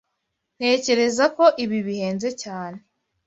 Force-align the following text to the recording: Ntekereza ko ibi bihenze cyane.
Ntekereza 0.57 1.25
ko 1.35 1.45
ibi 1.63 1.79
bihenze 1.87 2.29
cyane. 2.43 2.77